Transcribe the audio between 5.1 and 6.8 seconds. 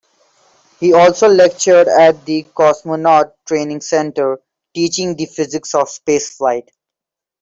the physics of spaceflight.